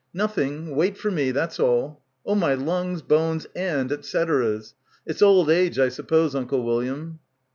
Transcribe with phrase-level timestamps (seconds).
[0.15, 0.75] "Nothing.
[0.75, 1.29] Wait for me.
[1.29, 2.01] That's all.
[2.25, 4.73] Oh, my lungs, bones and et ceteras.
[5.05, 7.19] It's old age, I suppose, Uncle William."